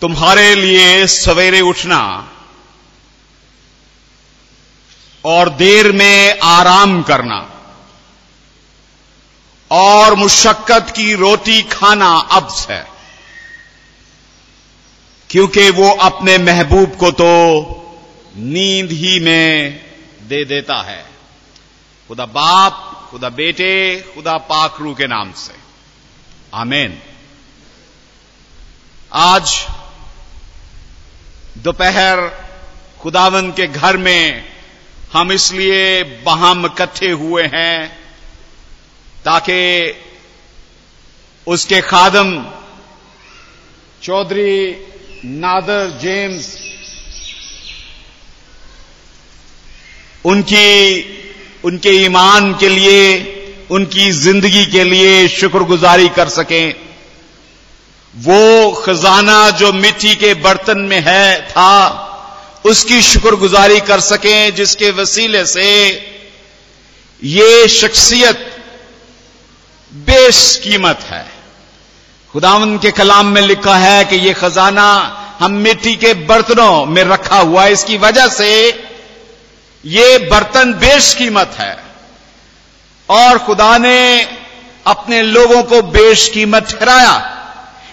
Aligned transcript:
तुम्हारे 0.00 0.54
लिए 0.54 1.06
सवेरे 1.06 1.60
उठना 1.60 2.32
और 5.24 5.48
देर 5.48 5.92
में 5.92 6.40
आराम 6.40 7.02
करना 7.02 7.50
और 9.70 10.14
मुशक्कत 10.14 10.92
की 10.96 11.14
रोटी 11.14 11.62
खाना 11.62 12.10
अब्स 12.10 12.68
है। 12.70 12.86
क्योंकि 15.30 15.70
वो 15.70 15.90
अपने 15.90 16.38
महबूब 16.38 16.96
को 16.96 17.10
तो 17.10 17.62
नींद 18.36 18.92
ही 18.92 19.20
में 19.20 19.84
दे 20.22 20.44
देता 20.44 20.82
है। 20.82 21.10
खुदा 22.08 22.26
बाप, 22.26 23.08
खुदा 23.10 23.28
बेटे, 23.28 24.00
खुदा 24.14 24.38
पाखरू 24.38 24.94
के 24.94 25.06
नाम 25.06 25.32
से। 25.32 25.54
आमेन। 26.54 27.02
आज 29.12 29.66
दोपहर 31.62 32.20
खुदावन 33.00 33.50
के 33.50 33.66
घर 33.66 33.96
में 33.96 34.44
हम 35.12 35.32
इसलिए 35.32 36.02
बहाम 36.24 36.66
इकट्ठे 36.66 37.10
हुए 37.10 37.42
हैं 37.42 37.88
ताकि 39.24 39.60
उसके 41.46 41.80
खादम 41.80 42.32
चौधरी 44.02 44.70
नादर 45.24 45.98
जेम्स 46.02 46.56
उनकी, 50.26 51.00
उनके 51.64 51.90
ईमान 52.04 52.52
के 52.54 52.68
लिए, 52.68 53.02
उनकी 53.70 54.10
ज़िंदगी 54.12 54.64
के 54.66 54.84
लिए 54.84 55.28
शुक्रगुजारी 55.28 56.08
कर 56.08 56.28
सकें। 56.28 56.89
वो 58.16 58.72
खजाना 58.72 59.50
जो 59.50 59.72
मिट्टी 59.72 60.16
के 60.16 60.34
बर्तन 60.34 60.78
में 60.78 61.00
है, 61.00 61.48
था, 61.48 62.06
उसकी 62.64 63.02
शुक्रगुजारी 63.02 63.80
कर 63.80 64.00
सकें 64.00 64.54
जिसके 64.54 64.90
वसीले 64.90 65.46
से 65.46 65.90
ये 67.24 67.68
शख्सियत 67.68 68.64
बेश 69.92 70.60
कीमत 70.64 70.98
है। 71.00 71.32
खुदावन 72.32 72.78
के 72.78 72.90
कलाम 72.90 73.26
में 73.26 73.42
लिखा 73.42 73.76
है 73.76 74.04
कि 74.04 74.16
ये 74.16 74.34
खजाना 74.34 75.16
हम 75.40 75.52
मिट्टी 75.52 75.96
के 75.96 76.14
बर्तनों 76.14 76.86
में 76.86 77.04
रखा 77.04 77.38
हुआ 77.38 77.64
है। 77.64 77.72
इसकी 77.72 77.96
वजह 77.98 78.28
से 78.28 78.68
ये 79.84 80.18
बर्तन 80.18 80.72
बेश 80.72 81.14
कीमत 81.14 81.50
है। 81.58 81.84
और 83.08 83.38
खुदा 83.38 83.78
ने 83.78 84.28
अपने 84.86 85.22
लोगों 85.22 85.62
को 85.62 85.82
बेश 85.82 86.28
कीमत 86.28 86.70
ठहराया। 86.70 87.36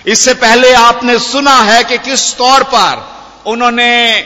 इससे 0.08 0.33
पहले 0.33 0.73
आपने 0.73 1.19
सुना 1.19 1.55
है 1.55 1.83
कि 1.83 1.97
किस 1.97 2.38
तौर 2.38 2.63
पर 2.63 3.17
उन्होंने, 3.45 4.22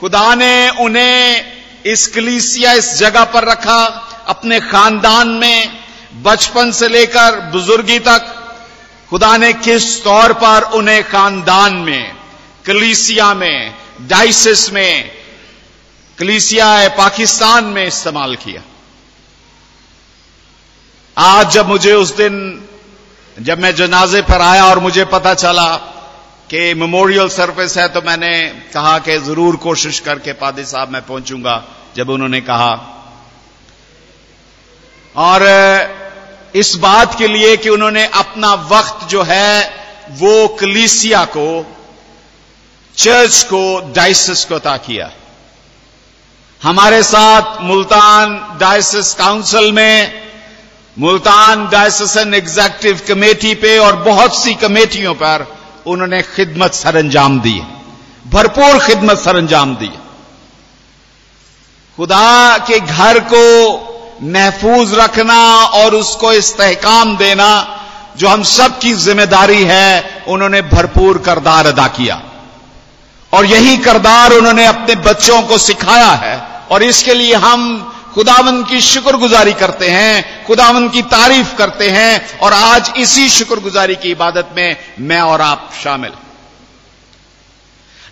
खुदा 0.00 0.34
ने 0.34 0.70
उन्हें 0.70 1.52
इस 1.86 2.06
कलीसिया, 2.06 2.72
इस 2.72 2.98
जगह 2.98 3.24
पर 3.24 3.44
रखा, 3.44 3.84
अपने 4.26 4.60
खानदान 4.60 5.28
में, 5.28 5.78
बचपन 6.22 6.72
से 6.72 6.88
लेकर 6.88 7.40
बुजुर्गी 7.40 7.98
तक। 7.98 8.42
खुदा 9.10 9.36
ने 9.36 9.52
किस 9.52 10.04
तौर 10.04 10.32
पर 10.32 10.62
उन्हें 10.62 11.08
खानदान 11.08 11.74
में, 11.74 12.16
कलीसिया 12.66 13.34
में, 13.34 13.74
डाइसिस 14.00 14.72
में, 14.72 15.10
कलीसिया, 16.18 16.88
पाकिस्तान 16.88 17.64
में 17.64 17.86
इस्तेमाल 17.86 18.36
किया। 18.36 18.62
आज 21.18 21.50
जब 21.50 21.68
मुझे 21.68 21.92
उस 21.92 22.16
दिन 22.16 22.65
जब 23.36 23.58
मैं 23.58 23.74
जनाजे 23.74 24.20
पर 24.22 24.40
आया 24.40 24.64
और 24.64 24.78
मुझे 24.78 25.04
पता 25.04 25.32
चला 25.34 25.74
कि 26.50 26.74
मेमोरियल 26.74 27.28
सर्विस 27.28 27.76
है 27.78 27.88
तो 27.88 28.00
मैंने 28.02 28.30
कहा 28.74 28.98
कि 28.98 29.18
ज़रूर 29.18 29.56
कोशिश 29.56 29.98
करके 30.00 30.32
पादी 30.32 30.64
साहब 30.64 30.90
मैं 30.90 31.02
पहुंचूँगा, 31.06 31.62
जब 31.96 32.10
उन्होंने 32.10 32.40
कहा। 32.40 32.72
और 35.14 35.42
इस 36.56 36.74
बात 36.74 37.18
के 37.18 37.28
लिए 37.28 37.56
कि 37.56 37.68
उन्होंने 37.68 38.06
अपना 38.06 38.54
वक्त 38.70 39.06
जो 39.08 39.22
है, 39.22 39.60
वो 40.10 40.48
कलीसिया 40.60 41.24
को, 41.24 41.48
चर्च 42.94 43.42
को, 43.42 43.92
डाइसिस 43.92 44.44
को 44.44 44.54
अता 44.54 44.76
किया। 44.76 45.10
हमारे 46.60 47.02
साथ 47.02 47.60
मुल्तान 47.62 48.58
डायसिस 48.60 49.14
काउंसिल 49.14 49.72
में 49.72 50.25
मुल्तान 50.96 51.66
डायसिसन 51.68 52.34
एग्जेक्टिव 52.34 53.00
कमेटी 53.08 53.54
पे 53.54 53.76
और 53.78 53.96
बहुत 54.02 54.36
सी 54.36 54.54
कमेटियों 54.56 55.14
पर 55.14 55.46
उन्होंने 55.86 56.20
खिदमत 56.26 56.74
सरंजाम 56.74 57.40
दी 57.40 57.52
है। 57.52 58.30
भरपूर 58.30 58.78
खिदमत 58.78 59.18
सरंजाम 59.18 59.74
दी 59.76 59.86
है। 59.86 60.00
खुदा 61.98 62.58
के 62.58 62.78
घर 62.80 63.18
को 63.32 63.42
महफूज 64.24 64.94
रखना 64.94 65.40
और 65.74 65.94
उसको 65.94 66.32
इस्तेकाम 66.34 67.16
देना 67.16 67.50
जो 68.18 68.28
हम 68.28 68.42
सब 68.42 68.78
की 68.78 68.92
ज़िम्मेदारी 68.94 69.62
है, 69.64 70.24
उन्होंने 70.28 70.62
भरपूर 70.64 71.18
करदार 71.18 71.66
अदा 71.66 71.86
किया। 71.96 72.20
और 73.32 73.46
यही 73.46 73.76
करदार 73.78 74.32
उन्होंने 74.32 74.64
अपने 74.66 74.94
बच्चों 75.02 75.42
को 75.42 75.58
सिखाया 75.60 76.10
है 76.22 76.36
और 76.70 76.82
इसके 76.82 77.14
लिए 77.14 77.34
हम 77.36 77.92
खुदावन 78.16 78.62
की 78.64 78.80
शुक्रगुजारी 78.80 79.52
करते 79.52 79.88
हैं 79.90 80.44
खुदावन 80.46 80.88
की 80.88 81.02
तारीफ़ 81.02 81.54
करते 81.56 81.88
हैं, 81.90 82.38
और 82.38 82.52
आज 82.52 82.92
इसी 82.96 83.28
शुक्रगुजारी 83.28 83.96
की 83.96 84.10
इबादत 84.10 84.54
में 84.56 84.76
मैं 85.00 85.20
और 85.22 85.40
आप 85.40 85.70
शामिल 85.82 86.12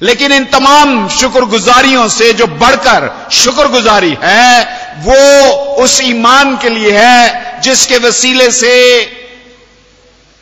लेकिन 0.03 0.33
इन 0.33 0.45
तमाम 0.45 1.09
शुक्रगुजारियों 1.09 2.09
से 2.09 2.33
जो 2.33 2.47
बढ़कर 2.47 3.09
शुक्रगुजारी 3.33 4.17
है, 4.23 4.65
वो 5.01 5.83
उस 5.85 6.01
ईमान 6.03 6.57
के 6.57 6.69
लिए 6.69 6.93
है, 6.99 7.61
जिसके 7.63 7.99
वसीले 7.99 8.51
से 8.51 8.75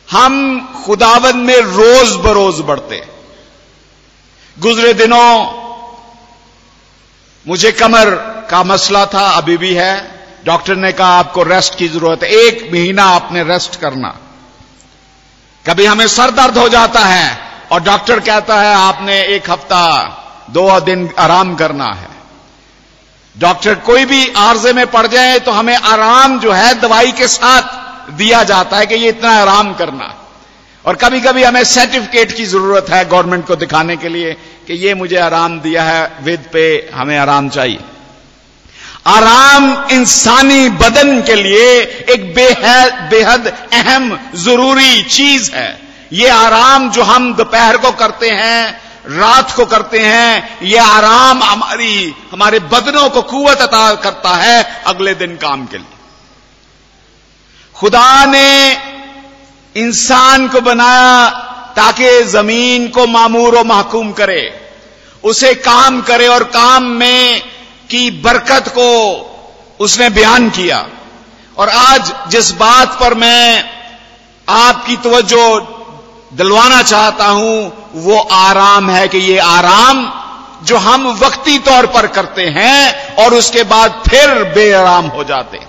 हम 0.07 0.33
खुदावन 0.85 1.37
में 1.37 1.57
रोज 1.57 2.15
बरोज 2.25 2.61
बढ़ते 2.61 3.01
गुजरे 4.57 4.93
दिनों 4.93 5.29
मुझे 7.45 7.71
कमर 7.71 8.32
का 8.49 8.63
मसला 8.63 9.05
था, 9.05 9.29
अभी 9.31 9.57
भी 9.57 9.73
है। 9.73 9.95
डॉक्टर 10.45 10.75
ने 10.75 10.91
कहा, 10.91 11.17
आपको 11.19 11.43
रेस्ट 11.43 11.77
की 11.77 11.87
ज़रूरत 11.87 12.23
है। 12.23 12.29
एक 12.29 12.69
महीना 12.73 13.03
आपने 13.09 13.43
रेस्ट 13.43 13.79
करना। 13.81 14.15
कभी 15.65 15.85
हमें 15.85 16.07
सर 16.07 16.31
दर्द 16.31 16.57
हो 16.57 16.67
जाता 16.69 16.99
है 16.99 17.37
और 17.71 17.81
डॉक्टर 17.83 18.19
कहता 18.21 18.59
है, 18.61 18.73
आपने 18.75 19.21
एक 19.25 19.49
हफ़्ता, 19.49 19.85
दो 20.49 20.79
दिन 20.79 21.09
आराम 21.19 21.55
करना 21.55 21.85
है। 21.85 22.11
डॉक्टर 23.35 23.75
कोई 23.81 24.05
भी 24.05 24.27
आर्जे 24.37 24.73
में 24.73 24.85
पड़ 24.87 25.05
जाए 25.07 25.39
तो 25.39 25.51
हमें 25.51 25.75
आराम 25.75 26.39
जो 26.39 26.51
है, 26.51 26.73
दवाई 26.81 27.11
के 27.11 27.27
साथ 27.27 28.11
दिया 28.11 28.43
जाता 28.43 28.77
है 28.77 28.85
कि 28.85 28.95
ये 28.95 29.09
इतना 29.09 29.31
आराम 29.31 29.73
करना। 29.73 30.13
और 30.85 30.95
कभी 30.95 31.19
कभी 31.21 31.43
हमें 31.43 31.63
सर्टिफिकेट 31.63 32.31
की 32.31 32.45
ज़रूरत 32.45 32.89
है 32.89 33.03
गवर्नमेंट 33.05 33.45
को 33.47 33.55
दिखाने 33.55 33.97
के 33.97 34.09
लिए, 34.09 34.33
कि 34.67 34.73
ये 34.75 34.93
मुझे 34.93 35.17
आराम 35.17 35.59
दिया 35.59 35.83
है, 35.83 36.11
विद 36.21 36.45
पे 36.53 36.91
हमें 36.93 37.17
आराम 37.17 37.49
चाहिए। 37.49 37.79
आराम 39.05 39.65
इंसानी 39.91 40.69
बदन 40.69 41.21
के 41.21 41.35
लिए 41.35 41.81
एक 42.09 42.33
बेहद 42.35 43.07
बेहद 43.11 43.47
अहम, 43.73 44.19
ज़रूरी 44.35 45.01
चीज़ 45.03 45.51
है। 45.51 45.81
ये 46.13 46.29
आराम 46.29 46.89
जो 46.91 47.03
हम 47.03 47.33
दोपहर 47.33 47.77
को 47.77 47.91
करते 47.91 48.29
हैं, 48.29 48.81
रात 49.09 49.51
को 49.51 49.65
करते 49.65 49.99
हैं, 49.99 50.59
ये 50.63 50.77
आराम 50.77 51.43
हमारी, 51.43 52.13
हमारे 52.31 52.59
बदनों 52.71 53.09
को 53.09 53.21
कुवत 53.21 53.61
अता 53.61 53.93
करता 53.95 54.35
है 54.35 54.83
अगले 54.87 55.13
दिन 55.15 55.35
काम 55.37 55.65
के 55.65 55.77
लिए। 55.77 55.97
खुदा 57.75 58.25
ने 58.25 58.77
इंसान 59.75 60.47
को 60.47 60.61
बनाया 60.61 61.29
ताकि 61.75 62.23
ज़मीन 62.23 62.87
को 62.87 63.07
मामूर 63.07 63.57
और 63.57 63.65
महकूम 63.65 64.11
करे, 64.11 64.41
उसे 65.23 65.53
काम 65.55 66.01
करे 66.01 66.27
और 66.27 66.43
काम 66.43 66.83
में 66.83 67.41
की 67.93 68.09
बरकत 68.21 68.67
को 68.69 68.89
उसने 69.79 70.09
बयान 70.09 70.49
किया। 70.49 70.85
और 71.57 71.69
आज 71.69 72.13
जिस 72.29 72.51
बात 72.51 72.97
पर 72.99 73.13
मैं 73.13 73.63
आपकी 74.47 74.95
तवज्जो 74.97 75.45
दिलवाना 76.33 76.81
चाहता 76.81 77.25
हूँ, 77.27 77.71
वो 77.95 78.19
आराम 78.33 78.89
है 78.89 79.07
कि 79.07 79.17
ये 79.17 79.37
आराम 79.39 80.11
जो 80.63 80.77
हम 80.77 81.07
वक्ती 81.19 81.57
तौर 81.59 81.85
पर 81.85 82.07
करते 82.07 82.45
हैं 82.49 83.15
और 83.15 83.33
उसके 83.33 83.63
बाद 83.63 84.01
फिर 84.07 84.43
बेआराम 84.53 85.07
हो 85.07 85.23
जाते 85.23 85.57
हैं। 85.57 85.67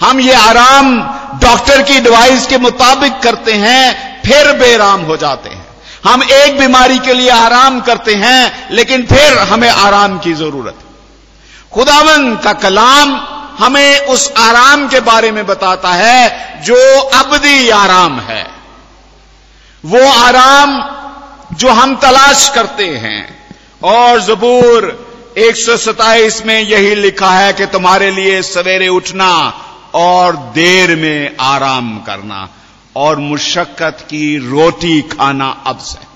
हम 0.00 0.20
ये 0.20 0.34
आराम 0.34 0.94
डॉक्टर 1.40 1.82
की 1.82 1.96
एडवाइस 1.96 2.46
के 2.46 2.58
मुताबिक 2.58 3.20
करते 3.22 3.52
हैं, 3.54 4.22
फिर 4.22 4.52
बेराम 4.58 5.00
हो 5.02 5.16
जाते 5.16 5.48
हैं। 5.48 5.66
हम 6.04 6.22
एक 6.22 6.58
बीमारी 6.58 6.98
के 6.98 7.12
लिए 7.12 7.30
आराम 7.30 7.80
करते 7.80 8.14
हैं, 8.14 8.68
लेकिन 8.70 9.06
फिर 9.06 9.38
हमें 9.38 9.68
आराम 9.68 10.18
की 10.18 10.32
ज़रूरत 10.34 10.78
है। 10.78 10.91
खुदावन 11.74 12.36
का 12.36 12.52
कलाम 12.52 13.14
हमें 13.64 13.98
उस 13.98 14.32
आराम 14.38 14.88
के 14.88 15.00
बारे 15.00 15.30
में 15.30 15.46
बताता 15.46 15.92
है 15.92 16.62
जो 16.62 17.00
अबदी 17.00 17.68
आराम 17.68 18.20
है। 18.20 18.46
वो 19.84 20.08
आराम 20.08 20.74
जो 21.56 21.68
हम 21.68 21.96
तलाश 21.96 22.48
करते 22.48 22.86
हैं। 22.86 23.42
और 23.82 24.20
जबूर 24.20 25.08
127 25.38 26.46
में 26.46 26.60
यही 26.60 26.94
लिखा 26.94 27.30
है 27.30 27.52
कि 27.52 27.66
तुम्हारे 27.66 28.10
लिए 28.10 28.42
सवेरे 28.42 28.88
उठना 28.88 29.30
और 29.94 30.36
देर 30.36 30.96
में 30.96 31.36
आराम 31.40 31.98
करना 31.98 32.48
और 32.96 33.16
मुशक्कत 33.16 33.98
की 34.00 34.36
रोटी 34.50 35.02
खाना 35.02 35.62
अब 35.66 35.78
से 35.78 36.06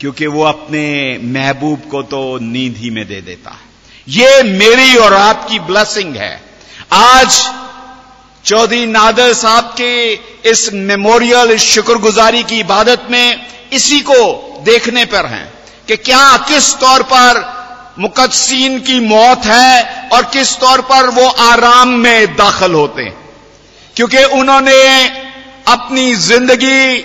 क्योंकि 0.00 0.26
वो 0.26 0.42
अपने 0.42 1.18
महबूब 1.22 1.82
को 1.90 2.02
तो 2.02 2.38
नींद 2.38 2.76
ही 2.76 2.90
में 2.90 3.08
दे 3.08 3.20
देता 3.20 3.50
है। 3.50 3.69
ये 4.06 4.42
मेरी 4.42 4.94
और 4.96 5.14
आपकी 5.14 5.58
ब्लेसिंग 5.58 6.16
है। 6.16 6.40
आज 6.92 7.40
चौधरी 8.44 8.86
नादर 8.86 9.32
साहब 9.34 9.74
के 9.80 10.12
इस 10.50 10.68
मेमोरियल 10.72 11.50
इस 11.50 11.62
शुक्रगुजारी 11.64 12.42
की 12.42 12.58
इबादत 12.60 13.06
में 13.10 13.46
इसी 13.72 14.00
को 14.00 14.16
देखने 14.64 15.04
पर 15.04 15.26
हैं 15.26 15.46
कि 15.88 15.96
क्या 15.98 16.36
किस 16.48 16.74
तौर 16.74 17.02
पर 17.02 17.42
मुकदसीन 17.98 18.78
की 18.80 18.98
मौत 19.00 19.46
है 19.46 20.08
और 20.12 20.24
किस 20.24 20.56
तौर 20.56 20.80
पर 20.80 21.06
वो 21.10 21.28
आराम 21.28 21.88
में 21.98 22.36
दाखिल 22.36 22.74
होते 22.74 23.02
हैं। 23.02 23.18
क्योंकि 23.96 24.24
उन्होंने 24.34 25.06
अपनी 25.68 26.14
ज़िंदगी 26.14 27.04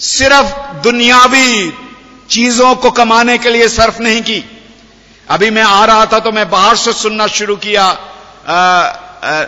सिर्फ़ 0.00 0.54
दुनियावी 0.82 1.72
चीज़ों 2.30 2.74
को 2.74 2.90
कमाने 2.90 3.38
के 3.38 3.50
लिए 3.50 3.68
सर्फ 3.68 4.00
नहीं 4.00 4.20
की 4.22 4.38
अभी 5.30 5.50
मैं 5.50 5.62
आ 5.62 5.84
रहा 5.84 6.04
था 6.06 6.18
तो 6.18 6.32
मैं 6.32 6.48
बाहर 6.50 6.76
से 6.76 6.92
सुनना 6.92 7.26
शुरू 7.26 7.56
किया। 7.56 7.86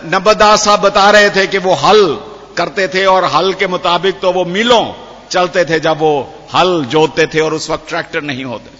नबदास 0.05 0.63
साहब 0.65 0.81
बता 0.81 1.09
रहे 1.09 1.29
थे 1.29 1.45
कि 1.47 1.57
वो 1.57 1.73
हल 1.75 2.03
करते 2.57 2.87
थे 2.87 3.05
और 3.05 3.25
हल 3.25 3.53
के 3.53 3.67
मुताबिक 3.67 4.19
तो 4.19 4.31
वो 4.31 4.45
मिलों 4.47 4.85
चलते 5.31 5.63
थे 5.65 5.79
जब 5.79 5.99
वो 5.99 6.13
हल 6.53 6.83
जोतते 6.85 7.25
थे 7.25 7.39
और 7.39 7.53
उस 7.53 7.69
वक्त 7.69 7.87
ट्रैक्टर 7.89 8.21
नहीं 8.21 8.45
होते। 8.45 8.79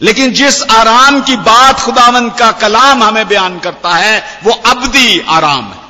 लेकिन 0.00 0.32
जिस 0.32 0.62
आराम 0.62 1.20
की 1.20 1.36
बात 1.36 1.80
खुदावन 1.80 2.28
का 2.30 2.50
कलाम 2.52 3.02
हमें 3.04 3.28
बयान 3.28 3.58
करता 3.58 3.94
है, 3.94 4.40
वो 4.44 4.52
अबदी 4.66 5.20
आराम 5.28 5.64
है। 5.64 5.88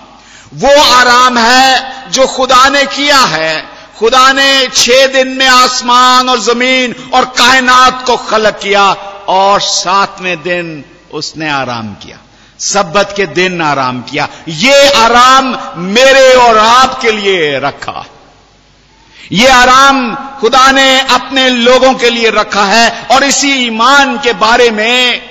वो 0.55 0.83
आराम 0.95 1.39
है 1.39 2.11
जो 2.11 2.27
खुदा 2.27 2.69
ने 2.69 2.85
किया 2.87 3.19
है। 3.27 3.61
खुदा 3.99 4.33
ने 4.33 4.67
छह 4.67 5.07
दिन 5.07 5.29
में 5.29 5.47
आसमान 5.47 6.29
और 6.29 6.41
ज़मीन 6.41 6.95
और 7.15 7.25
कायनात 7.39 8.05
को 8.07 8.17
खलक 8.17 8.59
किया। 8.59 8.91
और 9.31 9.61
सातवें 9.61 10.43
दिन 10.43 10.85
उसने 11.12 11.49
आराम 11.50 11.94
किया। 11.94 12.19
सब्बत 12.59 13.12
के 13.17 13.27
दिन 13.27 13.62
आराम 13.62 14.00
किया। 14.03 14.29
ये 14.49 14.91
आराम 14.93 15.47
मेरे 15.77 16.32
और 16.35 16.59
आपके 16.59 17.11
लिए 17.12 17.59
रखा। 17.59 18.05
ये 19.32 19.49
आराम 19.49 20.15
खुदा 20.41 20.71
ने 20.73 21.00
अपने 21.00 21.49
लोगों 21.49 21.94
के 21.94 22.11
लिए 22.11 22.31
रखा 22.31 22.65
है 22.65 23.06
और 23.11 23.25
इसी 23.25 23.53
ईमान 23.67 24.19
के 24.19 24.32
बारे 24.32 24.71
में 24.71 25.31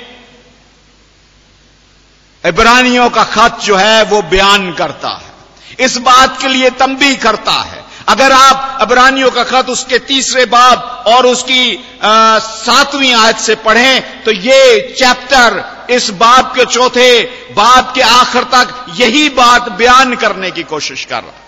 इब्रानियों 2.43 3.09
का 3.09 3.23
खत 3.23 3.59
जो 3.63 3.75
है 3.75 4.03
वो 4.03 4.21
बयान 4.21 4.71
करता 4.73 5.09
है। 5.09 5.85
इस 5.85 5.97
बात 5.97 6.41
के 6.41 6.47
लिए 6.47 6.69
तंबी 6.69 7.15
करता 7.15 7.51
है। 7.51 7.88
अगर 8.09 8.31
आप 8.31 8.77
अबरानियों 8.81 9.29
का 9.31 9.43
खत 9.43 9.69
उसके 9.69 9.99
तीसरे 10.07 10.45
बाब 10.45 11.03
और 11.07 11.25
उसकी 11.25 11.63
सातवीं 12.03 13.13
आयत 13.15 13.37
से 13.39 13.55
पढ़ें 13.65 14.23
तो 14.23 14.31
ये 14.31 14.95
चैप्टर 14.99 15.63
इस 15.89 16.09
बाब 16.17 16.51
के 16.55 16.65
चौथे 16.65 17.21
बाब 17.53 17.91
के 17.95 18.01
आखिर 18.01 18.43
तक 18.53 18.85
यही 18.97 19.29
बात 19.35 19.69
बयान 19.71 20.15
करने 20.15 20.51
की 20.51 20.63
कोशिश 20.63 21.05
कर 21.05 21.15
रहा 21.15 21.31
है। 21.31 21.47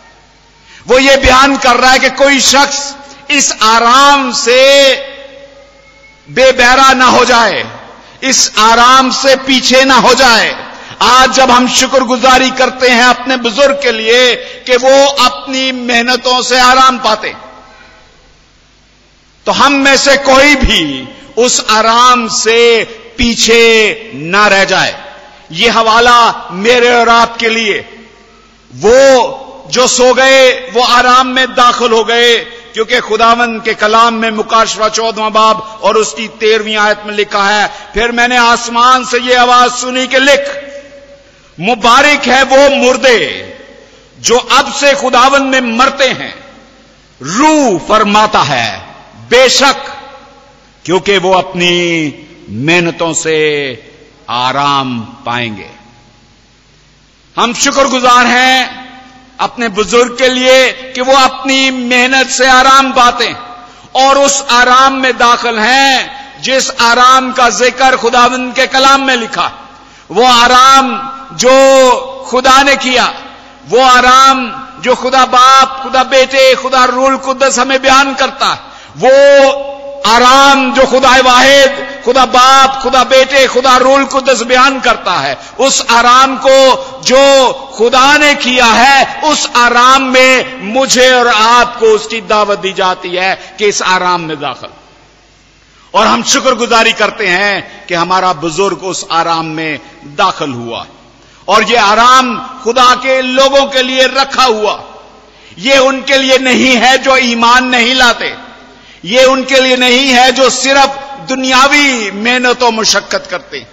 वो 0.88 1.00
ये 1.00 1.16
बयान 1.18 1.58
कर 1.58 1.78
रहा 1.78 1.92
है 1.92 2.00
कि 2.00 2.10
कोई 2.18 2.40
शख्स 2.42 2.80
इस 3.32 3.52
आराम 3.64 4.32
से 4.34 4.62
बेबहरा 6.28 6.92
ना 6.94 7.06
हो 7.08 7.24
जाए, 7.26 7.64
इस 8.24 8.52
आराम 8.60 9.12
से 9.12 9.36
पीछे 9.46 9.84
ना 9.86 9.96
हो 9.98 10.14
जाए 10.14 10.50
आज 11.02 11.32
जब 11.34 11.52
हम 11.52 11.68
शुक्रगुजारी 11.68 12.50
करते 12.52 12.90
हैं 12.90 13.04
अपने 13.04 13.38
बुज़ुर्ग 13.38 13.80
के 13.84 13.92
लिए 13.92 14.36
कि 14.68 14.76
वो 14.78 15.08
अपनी 15.26 15.72
मेहनतों 15.72 16.42
से 16.42 16.60
आराम 16.60 16.98
पाते 16.98 17.34
तो 19.46 19.52
हम 19.52 19.74
में 19.74 19.96
से 19.98 20.16
कोई 20.18 20.56
भी 20.56 21.08
उस 21.38 21.66
आराम 21.70 22.28
से 22.28 22.84
पीछे 23.18 24.12
ना 24.14 24.48
रह 24.48 24.64
जाए। 24.64 24.96
ये 25.52 25.70
हवाला 25.70 26.50
मेरे 26.52 26.94
और 26.96 27.10
आपके 27.10 27.50
लिए। 27.50 27.80
वो 28.72 29.68
जो 29.72 29.88
सो 29.88 30.14
गए, 30.14 30.50
वो 30.72 30.82
आराम 30.82 31.28
में 31.28 31.48
दाखिल 31.48 31.92
हो 31.92 32.04
गए, 32.04 32.40
क्योंकि 32.74 33.00
खुदावन 33.00 33.60
के 33.60 33.74
कलाम 33.74 34.14
में 34.14 34.30
मुकाशवा 34.32 34.90
चौदवा 34.90 35.30
बाब 35.30 35.80
और 35.84 35.98
उसकी 35.98 36.28
तेरहवीं 36.40 36.76
आयत 36.78 37.04
में 37.06 37.14
लिखा 37.14 37.44
है, 37.44 37.68
फिर 37.94 38.12
मैंने 38.12 38.38
आसमान 38.38 39.06
से 39.06 39.20
ये 39.20 39.36
आवाज़ 39.36 39.72
सुनी 39.72 40.08
कि 40.08 40.20
लिख। 40.20 40.71
मुबारक 41.58 42.28
है 42.28 42.44
वो 42.44 42.70
मुर्दे 42.76 43.18
जो 44.20 44.38
अब 44.38 44.72
से 44.74 44.94
खुदावन 44.94 45.44
में 45.44 45.62
मरते 45.78 46.08
हैं। 46.08 46.34
रू 47.22 47.78
फरमाता 47.80 48.40
है, 48.40 48.78
बेशक, 49.30 49.86
क्योंकि 50.86 51.18
वो 51.18 51.32
अपनी 51.32 51.74
मेहनतों 52.50 53.14
से 53.14 53.38
आराम 54.30 55.00
पाएँगे। 55.26 55.70
हम 57.36 57.54
शुक्रगुजार 57.54 58.26
हैं 58.26 58.80
अपने 59.40 59.70
बुज़ुर्ग 59.70 60.18
के 60.18 60.28
लिए 60.30 60.72
कि 60.94 61.02
वो 61.02 61.14
अपनी 61.14 61.70
मेहनत 61.72 62.30
से 62.30 62.48
आराम 62.48 62.92
पाते 62.92 63.26
हैं 63.26 63.40
और 63.98 64.18
उस 64.18 64.42
आराम 64.52 64.94
में 64.94 65.18
दाखिल 65.18 65.60
हैं 65.60 66.42
जिस 66.42 66.70
आराम 66.82 67.32
का 67.32 67.50
ज़िक्र 67.52 67.98
खुदावंद 67.98 68.54
के 68.56 68.68
कलाम 68.68 69.02
में 69.02 69.16
लिखा। 69.16 69.52
वो 70.12 70.24
आराम 70.24 70.92
जो 71.34 72.26
खुदा 72.30 72.64
ने 72.64 72.76
किया, 72.76 73.14
वो 73.70 73.80
आराम 73.80 74.68
जो 74.82 74.96
खुदा 74.96 75.26
बाप, 75.26 75.80
खुदा 75.84 76.04
बेटे, 76.04 76.56
खुदा 76.56 76.86
रूल 76.86 77.18
कुदस 77.18 77.60
हमें 77.60 77.82
बयान 77.82 78.14
करता 78.14 78.48
है 78.48 78.72
वो 78.98 79.72
आराम 80.08 80.74
जो 80.74 80.86
खुदा 80.86 81.10
वाहिद, 81.10 82.02
खुदा 82.06 82.26
बाप, 82.26 82.84
खुदा 82.84 83.04
बेटे, 83.04 83.48
खुदा 83.48 83.78
रूल 83.78 84.06
कुदस 84.06 84.42
बयान 84.42 84.80
करता 84.80 85.12
है, 85.12 85.38
उस 85.60 85.86
आराम 85.90 86.38
को 86.38 86.76
जो 87.06 87.54
खुदा 87.54 88.18
ने 88.18 88.36
किया 88.36 88.66
है, 88.66 89.22
उस 89.22 89.50
आराम 89.56 90.02
में 90.02 90.62
मुझे 90.74 91.14
और 91.14 91.28
आपको 91.28 91.86
उसकी 91.86 92.22
दावत 92.22 92.60
दी 92.60 92.74
जाती 92.74 93.10
है 93.10 93.56
कि 93.60 93.66
इस 93.66 93.82
आराम 93.82 94.22
में 94.22 94.40
दाखिल। 94.40 94.70
और 95.94 96.08
हम 96.08 96.24
शुक्रगुजारी 96.24 96.94
करते 96.94 97.28
हैं 97.28 97.86
कि 97.86 97.94
हमारा 97.94 98.34
बुज़ुर्ग 98.34 98.84
उस 98.84 99.08
आराम 99.12 99.46
में 99.46 99.80
दाखिल 100.06 100.52
हुआ। 100.52 100.86
और 101.48 101.64
ये 101.64 101.78
आराम 101.78 102.38
खुदा 102.64 102.94
के 102.96 103.22
लोगों 103.22 103.66
के 103.66 103.84
लिए 103.84 104.08
रखा 104.08 104.44
हुआ। 104.44 104.84
ये 105.58 105.78
उनके 105.78 106.18
लिए 106.18 106.38
नहीं 106.38 106.76
है 106.78 106.98
जो 106.98 107.18
ईमान 107.18 107.66
नहीं 107.66 107.94
लाते। 107.94 108.34
ये 109.06 109.26
उनके 109.26 109.60
लिए 109.62 109.78
नहीं 109.78 110.08
है 110.08 110.32
जो 110.32 110.50
सिर्फ़ 110.50 111.00
दुनियावी 111.28 112.12
मेहनतों 112.12 112.72
मुशक्कत 112.72 113.28
करते। 113.32 113.66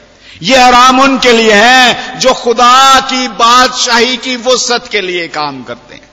ये 0.43 0.57
आराम 0.57 1.01
उनके 1.01 1.33
लिए 1.33 1.53
है 1.53 2.19
जो 2.21 2.33
खुदा 2.35 3.01
की 3.01 3.29
बादशाही 3.29 4.17
की 4.17 4.37
वसत 4.37 4.89
के 4.93 5.01
लिए 5.01 5.27
काम 5.29 5.63
करते 5.63 5.95
हैं। 5.95 6.07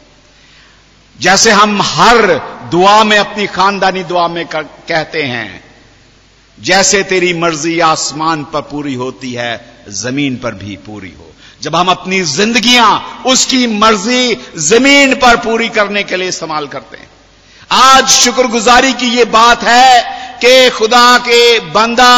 जैसे 1.19 1.51
हम 1.51 1.81
हर 1.81 2.25
दुआ 2.71 3.03
में 3.03 3.17
अपनी 3.17 3.45
खानदानी 3.47 4.03
दुआ 4.03 4.27
में 4.27 4.45
कहते 4.45 5.23
हैं, 5.23 5.63
जैसे 6.57 7.03
तेरी 7.03 7.33
मर्ज़ी 7.33 7.79
आसमान 7.79 8.43
पर 8.43 8.61
पूरी 8.61 8.93
होती 8.93 9.31
है, 9.33 9.83
ज़मीन 9.89 10.35
पर 10.35 10.53
भी 10.53 10.75
पूरी 10.75 11.13
हो। 11.19 11.31
जब 11.65 11.75
हम 11.75 11.89
अपनी 11.89 12.21
जिंदगियाँ 12.29 13.23
उसकी 13.25 13.65
मर्ज़ी 13.67 14.37
ज़मीन 14.61 15.13
पर 15.15 15.35
पूरी 15.41 15.69
करने 15.69 16.03
के 16.03 16.15
लिए 16.15 16.27
इस्तेमाल 16.29 16.67
करते 16.67 16.97
हैं। 16.97 17.09
आज 17.71 18.07
शुक्रगुजारी 18.07 18.93
की 18.93 19.07
यह 19.09 19.25
बात 19.31 19.63
है 19.63 20.01
कि 20.41 20.69
खुदा 20.69 21.17
के 21.19 21.59
बंदा 21.71 22.11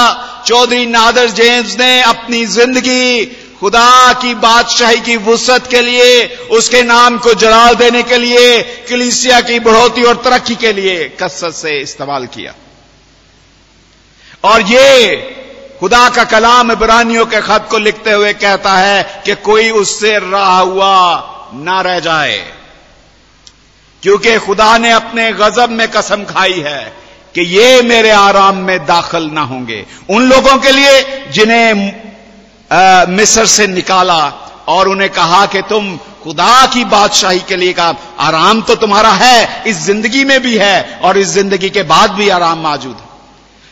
चौधरी 0.47 0.85
नादर 0.87 1.29
जेम्स 1.31 1.77
ने 1.79 2.01
अपनी 2.03 2.45
ज़िंदगी 2.47 3.25
खुदा 3.59 4.13
की 4.13 4.33
बादशाही 4.35 4.99
की 5.01 5.15
वसत 5.23 5.67
के 5.71 5.81
लिए, 5.81 6.25
उसके 6.51 6.81
नाम 6.83 7.17
को 7.17 7.33
जलाल 7.35 7.75
देने 7.75 8.03
के 8.03 8.17
लिए, 8.17 8.61
कलिसिया 8.89 9.39
की 9.41 9.59
बढ़ोतरी 9.59 10.03
और 10.03 10.21
तरक्की 10.23 10.55
के 10.55 10.73
लिए 10.73 11.09
कसरत 11.21 11.55
से 11.55 11.79
इस्तेमाल 11.79 12.25
किया। 12.27 12.53
और 14.43 14.61
ये 14.63 15.15
खुदा 15.79 16.07
का 16.09 16.23
कलाम 16.25 16.71
इब्रानियों 16.71 17.25
के 17.25 17.41
खत 17.41 17.67
को 17.71 17.77
लिखते 17.79 18.11
हुए 18.11 18.33
कहता 18.35 18.73
है 18.73 19.21
कि 19.25 19.35
कोई 19.43 19.69
उससे 19.71 20.17
रहा 20.19 20.59
हुआ 20.59 20.93
ना 21.55 21.81
रह 21.81 21.99
जाए। 21.99 22.37
क्योंकि 24.03 24.37
खुदा 24.39 24.77
ने 24.77 24.91
अपने 24.91 25.31
गजब 25.33 25.69
में 25.71 25.87
कसम 25.91 26.23
खाई 26.25 26.59
है 26.61 26.81
कि 27.35 27.41
ये 27.43 27.81
मेरे 27.83 28.11
आराम 28.11 28.57
में 28.65 28.85
दाखिल 28.85 29.29
ना 29.31 29.41
होंगे। 29.43 29.85
उन 30.09 30.29
लोगों 30.29 30.57
के 30.57 30.71
लिए 30.71 31.01
जिन्हें 31.31 31.73
मिस्र 33.09 33.45
से 33.47 33.67
निकाला 33.67 34.21
और 34.67 34.87
उन्हें 34.87 35.09
कहा 35.11 35.45
कि 35.45 35.61
तुम 35.69 35.97
खुदा 36.23 36.65
की 36.65 36.83
बादशाही 36.85 37.39
के 37.39 37.55
लिए 37.55 37.73
काम 37.73 37.95
आराम 38.19 38.61
तो 38.61 38.75
तुम्हारा 38.75 39.11
है, 39.11 39.63
इस 39.67 39.77
ज़िंदगी 39.77 40.23
में 40.25 40.39
भी 40.41 40.57
है 40.57 40.99
और 41.03 41.17
इस 41.17 41.27
ज़िंदगी 41.29 41.69
के 41.69 41.83
बाद 41.85 42.11
भी 42.11 42.29
आराम 42.29 42.59
मौजूद 42.59 42.95
है। 42.95 43.06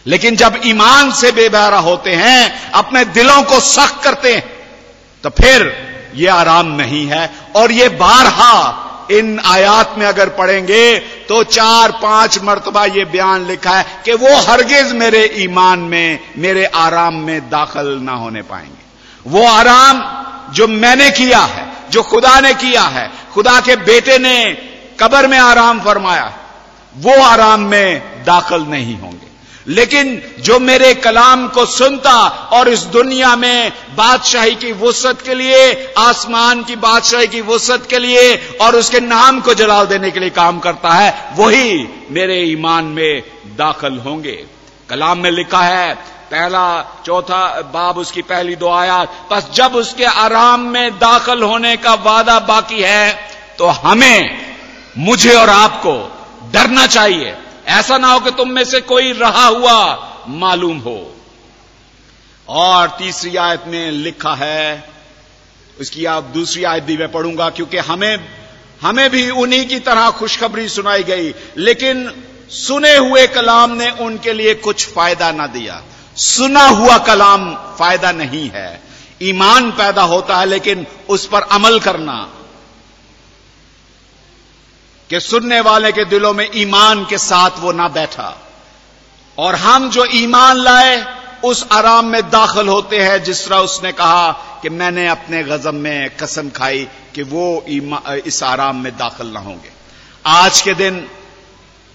लेकिन 0.05 0.35
जब 0.35 0.59
ईमान 0.65 1.11
से 1.11 1.31
बेबहरा 1.31 1.77
होते 1.79 2.15
हैं, 2.15 2.71
अपने 2.71 3.03
दिलों 3.07 3.41
को 3.43 3.59
सख्त 3.61 4.03
करते 4.03 4.33
हैं 4.33 4.43
तो 5.23 5.29
फिर 5.31 5.71
यह 6.15 6.33
आराम 6.33 6.67
नहीं 6.73 7.05
है। 7.07 7.29
और 7.55 7.71
ये 7.71 7.87
बारहा 7.91 8.81
इन 9.11 9.39
आयात 9.45 9.95
में 9.97 10.05
अगर 10.05 10.29
पढ़ेंगे 10.29 10.97
तो 11.29 11.43
चार 11.45 11.91
पाँच 12.03 12.37
मरतबा 12.43 12.85
ये 12.87 13.05
बयान 13.05 13.45
लिखा 13.47 13.75
है 13.77 13.85
कि 14.05 14.13
वो 14.13 14.35
हरगिज 14.41 14.91
मेरे 14.93 15.23
ईमान 15.37 15.79
में, 15.81 16.19
मेरे 16.37 16.65
आराम 16.65 17.15
में 17.15 17.49
दाखिल 17.49 17.87
ना 18.01 18.13
होने 18.13 18.41
पाएँगे। 18.43 19.29
वो 19.29 19.47
आराम 19.47 20.01
जो 20.53 20.67
मैंने 20.67 21.09
किया 21.11 21.39
है, 21.39 21.65
जो 21.91 22.03
खुदा 22.03 22.39
ने 22.39 22.53
किया 22.53 22.81
है, 22.81 23.09
खुदा 23.33 23.59
के 23.59 23.75
बेटे 23.75 24.17
ने 24.17 24.37
कबर 24.99 25.27
में 25.27 25.37
आराम 25.39 25.79
फरमाया, 25.79 26.31
वो 26.95 27.21
आराम 27.23 27.61
में 27.61 28.23
दाखिल 28.25 28.61
नहीं 28.69 28.97
होंगे। 28.99 29.04
लेकिन 29.67 30.21
जो 30.39 30.57
मेरे 30.59 30.93
कलाम 30.95 31.47
को 31.47 31.65
सुनता 31.65 32.17
और 32.53 32.69
इस 32.69 32.79
दुनिया 32.91 33.35
में 33.35 33.71
बादशाही 33.95 34.55
की 34.55 34.71
वसत 34.79 35.21
के 35.25 35.33
लिए, 35.33 35.93
आसमान 35.97 36.63
की 36.63 36.75
बादशाही 36.77 37.27
की 37.27 37.41
वसत 37.41 37.87
के 37.89 37.99
लिए 37.99 38.35
और 38.61 38.75
उसके 38.75 38.99
नाम 38.99 39.39
को 39.41 39.53
जलाल 39.53 39.85
देने 39.85 40.11
के 40.11 40.19
लिए 40.19 40.29
काम 40.31 40.59
करता 40.59 40.89
है, 40.89 41.13
वही 41.35 41.87
मेरे 42.11 42.41
ईमान 42.41 42.83
में 42.85 43.23
दाखिल 43.57 43.97
होंगे। 43.99 44.43
कलाम 44.89 45.19
में 45.19 45.31
लिखा 45.31 45.61
है, 45.61 45.93
पहला, 46.31 46.81
चौथा 47.05 47.61
बाब 47.73 47.97
उसकी 47.97 48.21
पहली 48.23 48.55
दो 48.55 48.69
आयात, 48.69 49.11
बस 49.31 49.49
जब 49.53 49.75
उसके 49.75 50.05
आराम 50.05 50.61
में 50.67 50.91
दाखिल 50.99 51.43
होने 51.43 51.75
का 51.77 51.93
वादा 51.95 52.37
बाकी 52.41 52.81
है 52.81 53.13
तो 53.57 53.67
हमें, 53.67 54.37
मुझे 54.97 55.33
और 55.33 55.49
आपको 55.49 55.93
डरना 56.53 56.85
चाहिए। 56.87 57.35
ऐसा 57.67 57.97
ना 57.97 58.11
हो 58.11 58.19
कि 58.19 58.31
तुम 58.31 58.49
में 58.49 58.63
से 58.65 58.81
कोई 58.83 59.11
रहा 59.13 59.45
हुआ 59.47 59.77
मालूम 60.29 60.77
हो। 60.79 60.99
और 62.47 62.87
तीसरी 62.97 63.35
आयत 63.37 63.63
में 63.67 63.91
लिखा 63.91 64.33
है 64.35 64.93
उसकी 65.77 66.05
आप 66.05 66.23
दूसरी 66.33 66.63
आयत 66.63 66.83
भी 66.83 66.97
मैं 66.97 67.11
पढ़ूँगा, 67.11 67.49
क्योंकि 67.49 67.77
हमें 67.79 68.27
हमें 68.81 69.09
भी 69.09 69.29
उन्हीं 69.31 69.65
की 69.67 69.79
तरह 69.79 70.09
खुशखबरी 70.11 70.67
सुनाई 70.69 71.03
गई, 71.03 71.33
लेकिन 71.57 72.11
सुने 72.51 72.95
हुए 72.97 73.25
कलाम 73.27 73.71
ने 73.71 73.89
उनके 73.99 74.33
लिए 74.33 74.53
कुछ 74.55 74.87
फ़ायदा 74.87 75.31
ना 75.31 75.47
दिया। 75.47 75.81
सुना 76.15 76.65
हुआ 76.69 76.97
कलाम 76.97 77.53
फ़ायदा 77.79 78.11
नहीं 78.11 78.49
है। 78.49 78.81
ईमान 79.21 79.71
पैदा 79.71 80.01
होता 80.03 80.37
है, 80.37 80.45
लेकिन 80.45 80.85
उस 81.09 81.25
पर 81.27 81.41
अमल 81.51 81.79
करना 81.79 82.17
कि 85.09 85.19
सुनने 85.19 85.59
वाले 85.61 85.91
के 85.91 86.05
दिलों 86.05 86.33
में 86.33 86.49
ईमान 86.55 87.05
के 87.05 87.17
साथ 87.17 87.59
वो 87.59 87.71
ना 87.71 87.87
बैठा। 87.87 88.33
और 89.37 89.55
हम 89.55 89.89
जो 89.89 90.05
ईमान 90.05 90.57
लाए, 90.57 90.95
उस 91.43 91.65
आराम 91.71 92.05
में 92.05 92.21
दाखिल 92.29 92.67
होते 92.67 92.99
हैं, 92.99 93.23
जिस 93.23 93.47
तरह 93.47 93.57
उसने 93.57 93.91
कहा 93.91 94.31
कि 94.61 94.69
मैंने 94.69 95.07
अपने 95.07 95.43
गजब 95.43 95.73
में 95.73 96.15
कसम 96.17 96.49
खाई 96.49 96.87
कि 97.15 97.23
वो 97.23 97.65
इस 98.25 98.41
आराम 98.43 98.75
में 98.75 98.91
दाखिल 98.97 99.27
ना 99.27 99.39
होंगे। 99.39 99.69
आज 100.25 100.61
के 100.61 100.73
दिन 100.73 101.07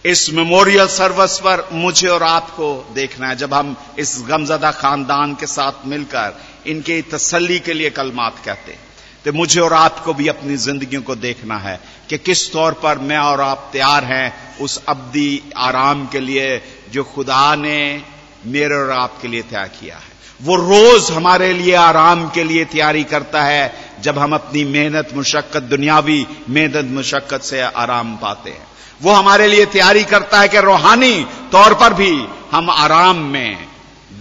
इस 0.05 0.31
मेमोरियल 0.31 0.87
सर्विस 0.87 1.39
पर 1.39 1.69
मुझे 1.73 2.09
और 2.09 2.23
आपको 2.23 2.93
देखना 2.95 3.29
है, 3.29 3.37
जब 3.37 3.55
हम 3.55 3.77
इस 3.99 4.23
गमजदा 4.29 4.71
खानदान 4.71 5.35
के 5.35 5.47
साथ 5.47 5.87
मिलकर 5.87 6.41
इनकी 6.67 7.03
तसल्ली 7.03 7.59
के 7.59 7.73
लिए 7.73 7.91
कलमात 7.91 8.37
कहते 8.45 8.73
हैं। 8.73 8.90
तो 9.25 9.33
मुझे 9.33 9.61
और 9.61 9.73
आपको 9.73 10.15
भी 10.15 10.29
अपनी 10.29 10.57
जिंदगियों 10.57 11.03
को 11.03 11.15
देखना 11.15 11.59
है 11.59 11.81
कि 12.09 12.19
किस 12.19 12.53
तौर 12.53 12.73
पर 12.73 12.99
मैं 12.99 13.19
और 13.19 13.41
आप 13.41 13.69
तैयार 13.73 14.05
हैं 14.05 14.59
उस 14.59 14.81
अब्दी 14.89 15.43
आराम 15.57 16.07
के 16.07 16.21
लिए 16.21 16.63
जो 16.93 17.05
खुदा 17.05 17.55
ने 17.55 18.03
मेरे 18.47 18.75
और 18.75 18.91
आपके 18.91 19.29
लिए 19.29 19.43
तैयार 19.43 19.69
किया 19.81 19.97
है। 19.97 20.09
वो 20.41 20.57
रोज 20.57 21.11
हमारे 21.11 21.53
लिए 21.53 21.75
आराम 21.75 22.29
के 22.31 22.45
लिए 22.45 22.65
तैयारी 22.65 23.05
करता 23.05 23.43
है 23.43 23.91
जब 24.03 24.19
हम 24.19 24.35
अपनी 24.35 24.65
मेहनत 24.65 25.11
मुशक्कत, 25.15 25.63
दुनियावी 25.63 26.27
मेहनत 26.49 26.91
मुशक्कत 26.91 27.43
से 27.43 27.61
आराम 27.61 28.17
पाते 28.17 28.51
हैं। 28.51 28.67
वो 29.03 29.13
हमारे 29.13 29.47
लिए 29.47 29.67
तैयारी 29.67 30.05
करता 30.05 30.41
है 30.41 30.49
कि 30.49 30.61
रूहानी 30.61 31.27
तौर 31.53 31.75
पर 31.75 31.95
भी 31.95 32.13
हम 32.53 32.71
आराम 32.71 33.17
में 33.17 33.67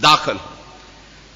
दाखिल 0.00 0.34
हो। 0.34 0.49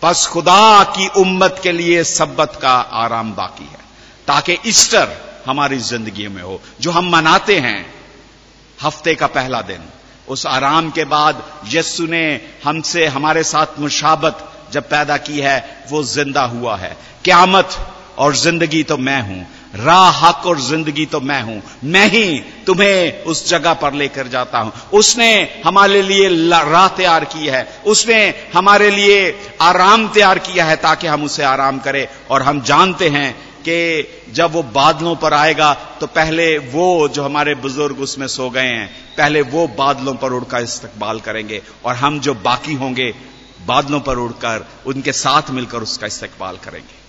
बस 0.05 0.27
खुदा 0.27 0.85
की 0.85 1.07
उम्मत 1.09 1.61
के 1.63 1.73
लिए 1.73 2.05
सब्बत 2.05 2.59
का 2.63 2.73
आराम 2.73 3.33
बाकी 3.35 3.65
है। 3.65 3.79
ताकि 4.27 4.59
ईस्टर 4.67 5.17
हमारी 5.47 5.79
ज़िंदगी 5.79 6.29
में 6.29 6.43
हो, 6.43 6.61
जो 6.81 6.91
हम 6.91 7.11
मनाते 7.11 7.59
हैं 7.59 7.95
हफ़्ते 8.83 9.15
का 9.15 9.27
पहला 9.27 9.61
दिन। 9.63 9.81
उस 10.29 10.47
आराम 10.47 10.91
के 10.91 11.05
बाद 11.05 11.43
यस्सु 11.69 12.07
ने 12.07 12.41
हमसे, 12.65 13.07
हमारे 13.07 13.43
साथ 13.43 13.79
मुशाबत 13.79 14.51
जब 14.73 14.89
पैदा 14.89 15.17
की 15.17 15.41
है, 15.41 15.87
वो 15.91 16.03
ज़िंदा 16.05 16.43
हुआ 16.43 16.77
है। 16.77 16.97
क्यामत 17.25 17.77
और 18.19 18.37
ज़िंदगी 18.37 18.83
तो 18.83 18.97
मैं 18.99 19.21
हूँ 19.23 19.47
राह, 19.77 20.11
हक 20.19 20.47
और 20.47 20.61
ज़िंदगी 20.61 21.05
तो 21.07 21.21
मैं 21.21 21.41
हूँ। 21.43 21.63
मैं 21.85 22.07
ही 22.09 22.41
तुम्हें 22.67 23.23
उस 23.25 23.49
जगह 23.49 23.73
पर 23.75 23.93
लेकर 23.93 24.29
जाता 24.29 24.59
हूँ। 24.59 24.73
उसने 24.93 25.31
हमारे 25.65 26.03
लिए 26.03 26.29
राह 26.51 26.89
तैयार 26.91 27.25
की 27.27 27.47
है। 27.47 27.63
उसने 27.87 28.23
हमारे 28.55 28.91
लिए 28.91 29.17
आराम 29.63 30.07
तैयार 30.09 30.39
किया 30.41 30.65
है 30.65 30.77
ताकि 30.77 31.07
हम 31.07 31.25
उसे 31.25 31.43
आराम 31.45 31.79
करें। 31.79 32.07
और 32.31 32.43
हम 32.43 32.61
जानते 32.63 33.09
हैं 33.09 33.33
कि 33.63 34.33
जब 34.33 34.53
वो 34.53 34.63
बादलों 34.65 35.15
पर 35.17 35.35
आएगा 35.35 35.73
तो 36.01 36.07
पहले 36.09 36.47
वो 36.59 37.09
जो 37.09 37.23
हमारे 37.23 37.55
बुज़ुर्ग 37.57 38.01
उसमें 38.01 38.27
सो 38.29 38.49
गए 38.51 38.63
हैं, 38.63 38.89
पहले 39.17 39.43
वो 39.43 39.67
बादलों 39.69 40.15
पर 40.15 40.33
उड़कर 40.33 40.63
इस्तकबाल 40.63 41.21
करेंगे। 41.21 41.63
और 41.85 41.95
हम 41.95 42.21
जो 42.21 42.35
बाकी 42.37 42.75
होंगे, 42.75 43.13
बादलों 43.67 44.01
पर 44.01 44.19
उड़कर, 44.19 44.67
उनके 44.87 45.13
साथ 45.15 45.51
मिलकर 45.51 45.79
उसका 45.79 46.07
इस्तकबाल 46.07 46.57
करेंगे। 46.57 47.03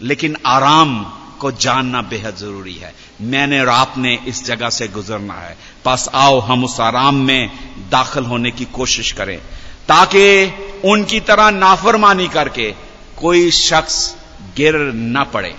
लेकिन 0.00 0.36
आराम 0.46 1.00
को 1.38 1.52
जानना 1.52 2.02
बेहद 2.02 2.36
ज़रूरी 2.36 2.74
है। 2.74 2.94
मैंने 3.20 3.60
और 3.60 3.68
आपने 3.68 4.18
इस 4.26 4.44
जगह 4.44 4.70
से 4.70 4.88
गुजरना 4.88 5.34
है। 5.34 5.58
बस 5.86 6.08
आओ, 6.14 6.40
हम 6.40 6.64
उस 6.64 6.80
आराम 6.80 7.14
में 7.14 7.50
दाखिल 7.90 8.24
होने 8.24 8.50
की 8.50 8.64
कोशिश 8.64 9.12
करें। 9.12 9.38
ताकि 9.88 10.54
उनकी 10.84 11.20
तरह 11.20 11.50
नाफरमानी 11.50 12.28
करके 12.28 12.74
कोई 13.20 13.50
शख्स 13.50 14.16
गिर 14.56 14.74
न 14.94 15.26
पड़े। 15.34 15.54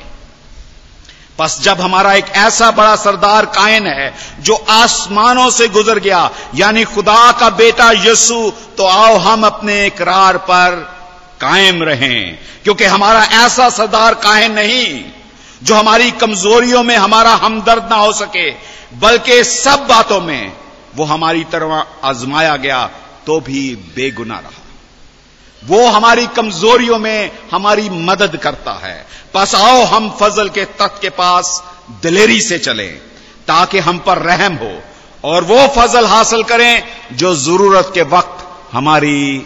बस 1.39 1.61
जब 1.61 1.81
हमारा 1.81 2.13
एक 2.13 2.25
ऐसा 2.29 2.71
बड़ा 2.71 2.95
सरदार 2.95 3.45
कायन 3.45 3.87
है, 3.87 4.13
जो 4.39 4.65
आसमानों 4.69 5.49
से 5.49 5.67
गुजर 5.67 5.99
गया, 5.99 6.31
यानी 6.55 6.83
खुदा 6.83 7.31
का 7.31 7.49
बेटा 7.49 7.91
यसु 7.91 8.51
तो 8.77 8.85
आओ 8.85 9.17
हम 9.17 9.45
अपने 9.45 9.87
इकरार 9.87 10.37
पर 10.37 10.99
कायम 11.41 11.83
रहें। 11.83 12.39
क्योंकि 12.63 12.83
हमारा 12.83 13.23
ऐसा 13.23 13.69
सरदार 13.69 14.13
कायन 14.13 14.51
नहीं। 14.51 15.05
जो 15.61 15.75
हमारी 15.75 16.11
कमजोरियों 16.13 16.83
में 16.83 16.95
हमारा 16.97 17.31
हमदर्द 17.35 17.89
ना 17.89 17.95
हो 17.95 18.11
सके, 18.13 18.49
बल्कि 18.99 19.43
सब 19.43 19.85
बातों 19.87 20.19
में 20.21 20.53
वो 20.95 21.05
हमारी 21.05 21.43
तरह 21.43 21.85
आजमाया 22.03 22.55
गया 22.57 22.85
तो 23.25 23.39
भी 23.39 23.63
बेगुना 23.95 24.39
रहा। 24.39 24.57
वो 25.61 25.87
हमारी 25.87 26.25
कमजोरियों 26.27 26.97
में 26.99 27.31
हमारी 27.51 27.89
मदद 27.89 28.37
करता 28.37 28.73
है। 28.83 29.05
बस 29.35 29.55
आओ 29.55 29.83
हम 29.85 30.09
फजल 30.19 30.49
के 30.49 30.65
तख्त 30.79 31.01
के 31.01 31.09
पास 31.11 31.61
दिलेरी 32.01 32.39
से 32.41 32.59
चलें, 32.59 32.97
ताकि 33.47 33.79
हम 33.79 33.97
पर 33.97 34.17
रहम 34.21 34.55
हो, 34.55 34.71
और 35.23 35.43
वो 35.43 35.67
फजल 35.67 36.05
हासिल 36.05 36.43
करें 36.43 36.83
जो 37.13 37.35
ज़रूरत 37.35 37.91
के 37.93 38.01
वक्त 38.07 38.47
हमारी 38.71 39.45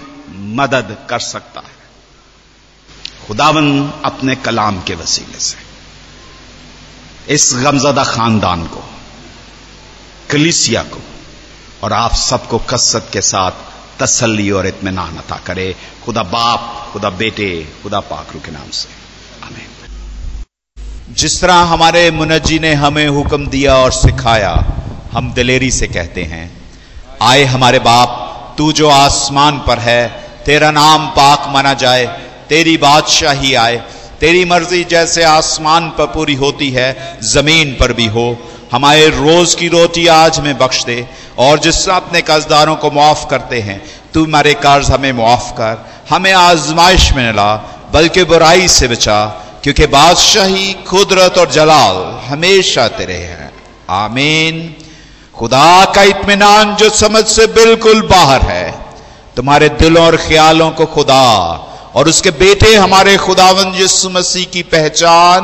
मदद 0.55 0.95
कर 1.09 1.19
सकता 1.21 1.59
है। 1.59 3.27
खुदावन 3.27 3.67
अपने 4.05 4.35
कलाम 4.37 4.81
के 4.81 4.95
वसीले 4.95 5.39
से। 5.39 5.62
इस 7.29 7.53
गमजदा 7.55 8.03
खानदान 8.03 8.65
को, 8.67 8.83
कलिसिया 10.31 10.83
को, 10.83 10.99
और 11.83 11.93
आप 11.93 12.13
सबको 12.13 12.57
कसरत 12.57 13.09
के 13.13 13.21
साथ 13.21 13.51
तसल्ली 13.99 14.49
और 14.51 14.67
इतमान 14.67 15.17
अता 15.17 15.35
करे। 15.35 15.75
खुदा 16.05 16.23
बाप, 16.23 16.89
खुदा 16.93 17.09
बेटे, 17.09 17.67
खुदा 17.83 17.99
पाखरू 17.99 18.39
के 18.39 18.51
नाम 18.51 18.69
से। 18.69 18.89
हमें 19.45 19.65
जिस 21.13 21.41
तरह 21.41 21.53
हमारे 21.53 22.11
मुनजी 22.11 22.59
ने 22.59 22.73
हमें 22.73 23.07
हुक्म 23.07 23.47
दिया 23.47 23.75
और 23.75 23.91
सिखाया, 23.91 24.53
हम 25.11 25.33
दिलेरी 25.33 25.71
से 25.71 25.87
कहते 25.87 26.23
हैं, 26.23 26.45
आए 27.21 27.43
हमारे 27.43 27.79
बाप, 27.79 28.55
तू 28.57 28.71
जो 28.73 28.89
आसमान 28.89 29.59
पर 29.59 29.79
है, 29.79 30.07
तेरा 30.45 30.71
नाम 30.71 31.07
पाक 31.07 31.47
माना 31.49 31.73
जाए, 31.73 32.05
तेरी 32.49 32.77
बादशाही 32.77 33.53
आए 33.53 33.83
तेरी 34.23 34.45
मर्ज़ी 34.45 34.83
जैसे 34.83 35.23
आसमान 35.23 35.89
पर 35.89 36.05
पूरी 36.05 36.33
होती 36.33 36.69
है, 36.69 37.19
ज़मीन 37.23 37.77
पर 37.79 37.93
भी 37.93 38.05
हो। 38.05 38.37
हमारे 38.71 39.07
रोज 39.07 39.55
की 39.55 39.67
रोटी 39.67 40.07
आज 40.07 40.39
में 40.39 40.57
बख्श 40.57 40.83
दे, 40.83 41.07
और 41.37 41.59
जिस 41.59 41.89
अपने 41.89 42.21
कर्जदारों 42.21 42.75
को 42.75 42.91
मुआफ 42.91 43.27
करते 43.29 43.59
हैं, 43.59 43.85
तू 44.13 44.25
हमारे 44.25 44.53
कर्ज 44.53 44.91
हमें 44.91 45.11
मुआफ 45.11 45.51
कर, 45.51 45.89
हमें 46.09 46.33
आजमाइश 46.33 47.13
में 47.13 47.33
ला, 47.33 47.55
बल्कि 47.93 48.23
बुराई 48.23 48.67
से 48.67 48.87
बचा, 48.87 49.25
क्योंकि 49.63 49.85
बादशाही, 49.85 50.73
कुदरत 50.73 51.37
और 51.37 51.51
जलाल 51.51 52.21
हमेशा 52.27 52.87
तेरे 52.87 53.17
हैं। 53.17 53.51
आमीन। 53.89 54.75
खुदा 55.35 55.85
का 55.85 56.03
इत्मीनान 56.03 56.75
जो 56.75 56.89
समझ 56.89 57.25
से 57.25 57.47
बिल्कुल 57.47 58.01
बाहर 58.01 58.41
है, 58.41 58.75
तुम्हारे 59.35 59.69
दिलों 59.69 60.05
और 60.05 60.17
ख्यालों 60.17 60.71
को 60.71 60.85
खुदा 60.85 61.69
और 61.95 62.09
उसके 62.09 62.31
बेटे 62.33 62.73
हमारे 62.75 63.15
खुदावन 63.17 63.73
यीशु 63.75 64.09
मसीह 64.09 64.45
की 64.53 64.61
पहचान 64.69 65.41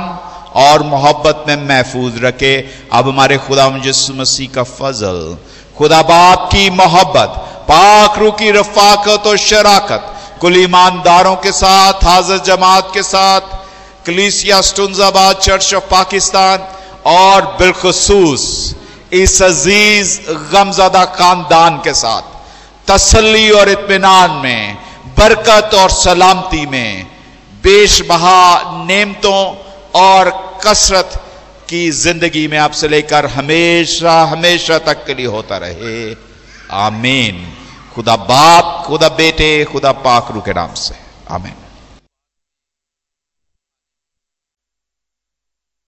और 0.58 0.84
मोहब्बत 0.84 1.44
में 1.48 1.68
महफूज 1.68 2.24
रखे। 2.24 2.56
अब 2.94 3.08
हमारे 3.08 3.38
खुदावन 3.39 3.82
यीशु 3.86 4.13
मसीह 4.13 4.50
का 4.56 4.63
फजल, 4.63 5.38
खुदा 5.77 6.01
बाप 6.03 6.50
की 6.53 6.70
मोहब्बत 6.72 7.46
पाखरू 7.70 8.32
की 8.32 8.50
रफाकत 8.51 9.27
और 9.27 9.38
शराकत, 9.39 10.15
कुल 10.41 10.58
ईमानदारों 10.58 11.36
के 11.36 11.51
साथ, 11.51 12.03
हाजर 12.03 12.38
जमात 12.46 12.91
के 12.94 13.03
साथ, 13.03 13.41
कलीसिया 14.06 14.62
स्टुंजाबाद 14.63 15.36
चर्च 15.38 15.74
ऑफ़ 15.74 15.89
पाकिस्तान 15.91 16.68
और 17.08 17.46
बिलखसूस 17.60 18.44
इस 19.13 19.41
अज़ीज़ 19.44 20.20
गमजदा 20.51 21.06
खानदान 21.13 21.77
के 21.84 21.94
साथ, 21.94 22.24
तसल्ली 22.88 23.50
और 23.51 23.70
इतमान 23.70 24.32
में 24.44 24.77
बरकत 25.19 25.73
और 25.73 25.89
सलामती 25.89 26.65
में 26.65 27.07
बेशबहा 27.63 28.61
नेमतों 28.85 29.41
और 30.01 30.29
कसरत 30.65 31.25
की 31.69 31.91
ज़िंदगी 31.91 32.47
में 32.47 32.57
आपसे 32.57 32.88
लेकर 32.88 33.25
हमेशा 33.25 34.21
हमेशा 34.23 34.77
तक 34.77 35.05
के 35.05 35.13
लिए 35.13 35.25
होता 35.25 35.57
रहे। 35.57 36.15
आमीन। 36.71 37.53
खुदा 37.95 38.15
बाप, 38.15 38.83
खुदा 38.88 39.09
बेटे, 39.09 39.65
खुदा 39.65 39.91
पाकरू 39.91 40.41
के 40.41 40.53
नाम 40.53 40.73
से। 40.73 40.95
आमीन। 41.31 41.53